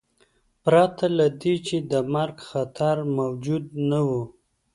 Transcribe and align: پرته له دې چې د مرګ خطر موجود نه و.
پرته 0.63 1.05
له 1.17 1.27
دې 1.41 1.55
چې 1.67 1.77
د 1.91 1.93
مرګ 2.13 2.37
خطر 2.49 2.95
موجود 3.17 3.63
نه 3.89 3.99
و. 4.07 4.09